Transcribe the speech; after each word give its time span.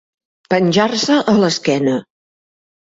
Penjar-se 0.53 1.19
a 1.35 1.39
l'esquena. 1.43 1.97